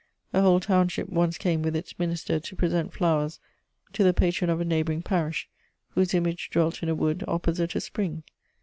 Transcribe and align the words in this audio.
A 0.33 0.41
whole 0.41 0.59
township 0.59 1.09
once 1.09 1.37
came 1.37 1.61
with 1.61 1.75
its 1.75 1.99
minister 1.99 2.39
to 2.39 2.55
present 2.55 2.91
flowers 2.91 3.39
to 3.93 4.03
the 4.03 4.15
patron 4.15 4.49
of 4.49 4.59
a 4.59 4.65
neighbouring 4.65 5.03
parish, 5.03 5.47
whose 5.89 6.15
image 6.15 6.49
dwelt 6.49 6.81
in 6.81 6.89
a 6.89 6.95
wood, 6.95 7.23
opposite 7.27 7.75
a 7.75 7.81
spring. 7.81 8.23